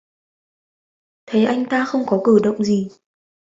Thấy 1.25 1.45
anh 1.45 1.65
ta 1.69 1.83
không 1.85 2.03
có 2.07 2.21
cử 2.25 2.39
động 2.43 2.63
gì 2.63 2.89